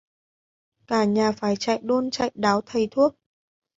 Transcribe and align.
cả 0.87 1.03
nhà 1.05 1.31
phải 1.31 1.55
chạy 1.55 1.79
đôn 1.83 2.09
chạy 2.11 2.31
đáo 2.35 2.61
thầy 2.65 2.87
thuốc 2.91 3.15